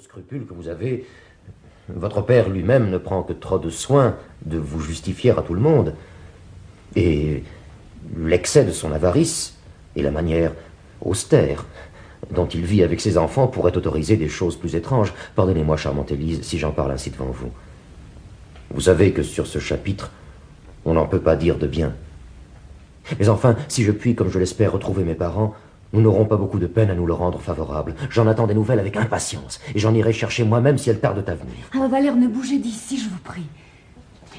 [0.00, 1.06] scrupules que vous avez,
[1.88, 5.60] votre père lui-même ne prend que trop de soin de vous justifier à tout le
[5.60, 5.94] monde.
[6.96, 7.42] Et
[8.16, 9.56] l'excès de son avarice
[9.96, 10.52] et la manière
[11.00, 11.64] austère
[12.30, 15.12] dont il vit avec ses enfants pourraient autoriser des choses plus étranges.
[15.36, 17.50] Pardonnez-moi, charmante Élise, si j'en parle ainsi devant vous.
[18.70, 20.10] Vous savez que sur ce chapitre,
[20.84, 21.94] on n'en peut pas dire de bien.
[23.18, 25.54] Mais enfin, si je puis, comme je l'espère, retrouver mes parents,
[25.94, 27.94] nous n'aurons pas beaucoup de peine à nous le rendre favorable.
[28.10, 31.34] J'en attends des nouvelles avec impatience, et j'en irai chercher moi-même si elles tardent à
[31.34, 31.54] venir.
[31.72, 33.46] Ah, Valère, ne bougez d'ici, je vous prie.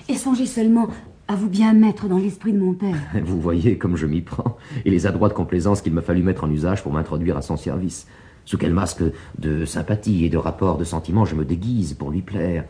[0.10, 0.90] Et songez seulement
[1.30, 2.98] à vous bien mettre dans l'esprit de mon père.
[3.24, 6.52] Vous voyez comme je m'y prends, et les adroites complaisances qu'il m'a fallu mettre en
[6.52, 8.06] usage pour m'introduire à son service.
[8.44, 9.02] Sous quel masque
[9.40, 12.66] de sympathie et de rapport de sentiment je me déguise pour lui plaire,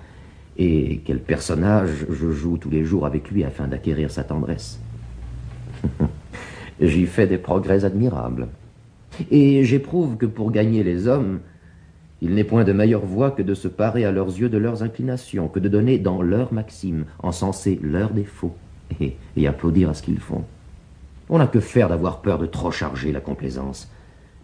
[0.58, 4.80] et quel personnage je joue tous les jours avec lui afin d'acquérir sa tendresse.
[6.80, 8.48] J'y fais des progrès admirables.
[9.32, 11.40] Et j'éprouve que pour gagner les hommes,
[12.22, 14.84] il n'est point de meilleure voie que de se parer à leurs yeux de leurs
[14.84, 18.55] inclinations, que de donner dans leurs maximes, encenser leurs défauts,
[18.99, 20.43] et, applaudir à ce qu'ils font.
[21.30, 23.91] On n'a que faire d'avoir peur de trop charger la complaisance.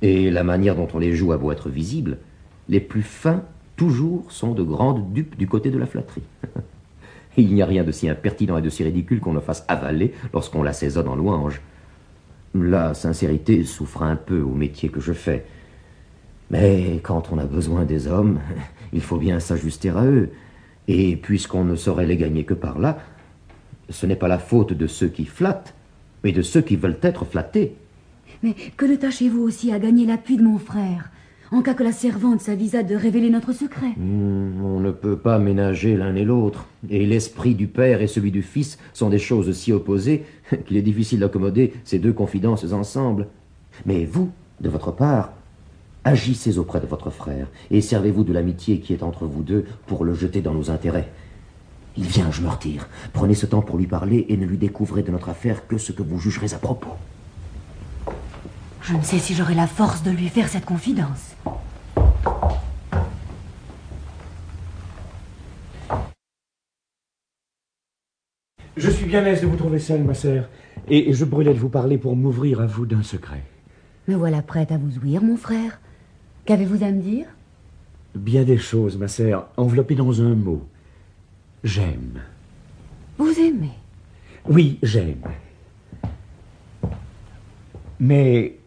[0.01, 2.17] Et la manière dont on les joue a beau être visible,
[2.69, 3.43] les plus fins,
[3.75, 6.23] toujours, sont de grandes dupes du côté de la flatterie.
[7.37, 10.13] Il n'y a rien de si impertinent et de si ridicule qu'on ne fasse avaler
[10.33, 11.61] lorsqu'on l'assaisonne en louange.
[12.53, 15.45] La sincérité souffre un peu au métier que je fais.
[16.49, 18.39] Mais quand on a besoin des hommes,
[18.93, 20.29] il faut bien s'ajuster à eux.
[20.87, 22.99] Et puisqu'on ne saurait les gagner que par là,
[23.89, 25.73] ce n'est pas la faute de ceux qui flattent,
[26.23, 27.75] mais de ceux qui veulent être flattés.
[28.43, 31.09] Mais que ne tâchez-vous aussi à gagner l'appui de mon frère?
[31.51, 33.93] En cas que la servante s'avisa de révéler notre secret.
[33.97, 38.31] Hmm, on ne peut pas ménager l'un et l'autre, et l'esprit du père et celui
[38.31, 40.23] du fils sont des choses si opposées
[40.65, 43.27] qu'il est difficile d'accommoder ces deux confidences ensemble.
[43.85, 45.33] Mais vous, de votre part,
[46.05, 50.05] agissez auprès de votre frère, et servez-vous de l'amitié qui est entre vous deux pour
[50.05, 51.09] le jeter dans nos intérêts.
[51.97, 52.87] Il vient, je me retire.
[53.11, 55.91] Prenez ce temps pour lui parler et ne lui découvrez de notre affaire que ce
[55.91, 56.91] que vous jugerez à propos.
[58.83, 61.35] Je ne sais si j'aurai la force de lui faire cette confidence.
[68.75, 70.49] Je suis bien aise de vous trouver seule, ma sœur,
[70.87, 73.43] et je brûlais de vous parler pour m'ouvrir à vous d'un secret.
[74.07, 75.79] Me voilà prête à vous ouïr, mon frère.
[76.45, 77.27] Qu'avez-vous à me dire?
[78.15, 80.67] Bien des choses, ma sœur, enveloppées dans un mot.
[81.63, 82.21] J'aime.
[83.17, 83.77] Vous aimez?
[84.49, 85.21] Oui, j'aime.
[87.99, 88.57] Mais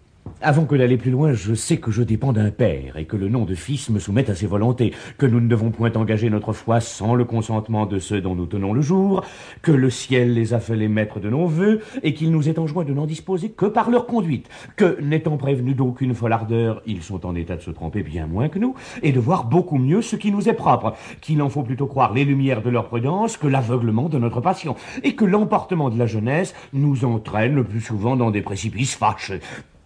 [0.44, 3.28] avant que d'aller plus loin, je sais que je dépends d'un père et que le
[3.28, 6.52] nom de fils me soumet à ses volontés, que nous ne devons point engager notre
[6.52, 9.24] foi sans le consentement de ceux dont nous tenons le jour,
[9.62, 12.58] que le ciel les a fait les maîtres de nos vœux et qu'il nous est
[12.58, 17.02] enjoint de n'en disposer que par leur conduite, que n'étant prévenus d'aucune folle ardeur, ils
[17.02, 20.02] sont en état de se tromper bien moins que nous et de voir beaucoup mieux
[20.02, 23.38] ce qui nous est propre, qu'il en faut plutôt croire les lumières de leur prudence
[23.38, 27.80] que l'aveuglement de notre passion et que l'emportement de la jeunesse nous entraîne le plus
[27.80, 29.40] souvent dans des précipices fâcheux.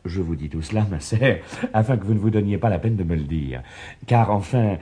[0.09, 1.37] Je vous dis tout cela, ma sœur,
[1.75, 3.63] afin que vous ne vous donniez pas la peine de me le dire.
[4.07, 4.79] Car enfin,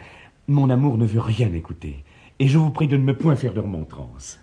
[0.47, 2.05] mon amour ne veut rien écouter.
[2.39, 4.39] Et je vous prie de ne me point faire de remontrance.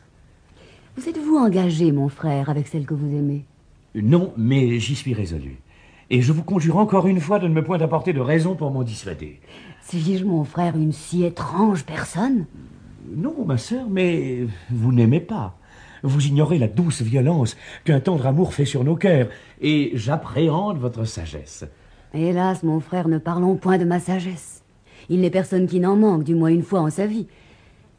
[0.98, 3.46] Vous êtes-vous engagé, mon frère, avec celle que vous aimez?
[3.96, 5.56] Non, mais j'y suis résolu.
[6.10, 8.70] Et je vous conjure encore une fois de ne me point apporter de raison pour
[8.70, 9.40] m'en dissuader.
[9.88, 12.46] Suis-je, mon frère, une si étrange personne?
[13.16, 15.58] Non, ma sœur, mais vous n'aimez pas.
[16.04, 17.56] Vous ignorez la douce violence
[17.86, 19.30] qu'un tendre amour fait sur nos cœurs,
[19.62, 21.64] et j'appréhende votre sagesse.
[22.14, 24.64] Hélas, mon frère, ne parlons point de ma sagesse.
[25.10, 27.28] Il n'est personne qui n'en manque, du moins une fois en sa vie.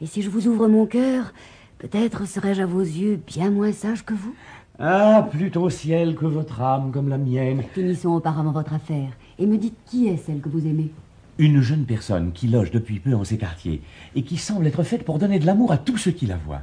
[0.03, 1.32] Et si je vous ouvre mon cœur,
[1.78, 4.34] peut-être serais-je à vos yeux bien moins sage que vous
[4.78, 7.62] Ah, plutôt au ciel que votre âme comme la mienne.
[7.72, 10.91] Finissons auparavant votre affaire, et me dites qui est celle que vous aimez?
[11.38, 13.81] Une jeune personne qui loge depuis peu en ces quartiers,
[14.14, 16.62] et qui semble être faite pour donner de l'amour à tous ceux qui la voient.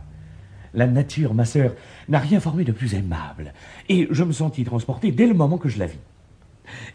[0.73, 1.73] La nature, ma sœur,
[2.07, 3.53] n'a rien formé de plus aimable,
[3.89, 5.99] et je me sentis transporté dès le moment que je la vis.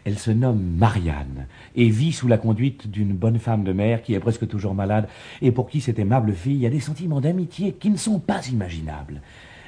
[0.05, 1.45] Elle se nomme Marianne
[1.75, 5.07] et vit sous la conduite d'une bonne femme de mère qui est presque toujours malade
[5.41, 9.21] et pour qui cette aimable fille a des sentiments d'amitié qui ne sont pas imaginables.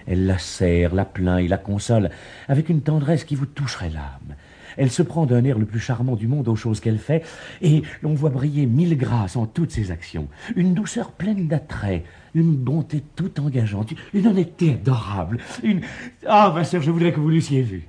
[0.07, 2.09] Elle la serre, la plaint et la console
[2.47, 4.35] avec une tendresse qui vous toucherait l'âme.
[4.77, 7.23] Elle se prend d'un air le plus charmant du monde aux choses qu'elle fait,
[7.61, 12.55] et l'on voit briller mille grâces en toutes ses actions, une douceur pleine d'attrait, une
[12.55, 15.81] bonté tout engageante, une honnêteté adorable, une...
[16.27, 17.87] Ah, ma sœur, je voudrais que vous l'eussiez vue.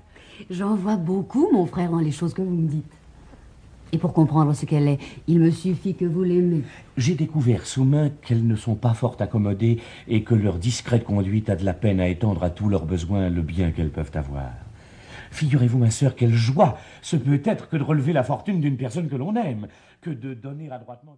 [0.49, 2.93] J'en vois beaucoup, mon frère, dans les choses que vous me dites.
[3.93, 6.63] Et pour comprendre ce qu'elle est, il me suffit que vous l'aimez.
[6.97, 11.51] J'ai découvert sous main qu'elles ne sont pas fort accommodées et que leur discrète conduite
[11.51, 14.53] a de la peine à étendre à tous leurs besoins le bien qu'elles peuvent avoir.
[15.31, 19.09] Figurez-vous, ma sœur, quelle joie ce peut être que de relever la fortune d'une personne
[19.09, 19.69] que l'on aime,
[20.01, 21.17] que de donner adroitement...